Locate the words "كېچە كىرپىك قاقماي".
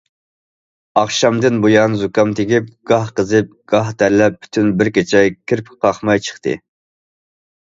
4.97-6.25